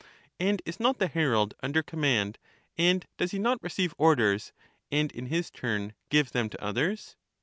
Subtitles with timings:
[0.39, 2.39] And is not the herald under command,
[2.75, 4.51] and does he not receive orders,
[4.91, 7.15] and in his turn give them to others